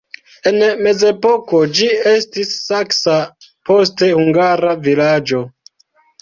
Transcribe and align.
En 0.51 0.55
mezepoko 0.85 1.59
ĝi 1.79 1.89
estis 2.11 2.55
saksa, 2.69 3.19
poste 3.71 4.09
hungara 4.21 4.75
vilaĝo. 4.89 5.45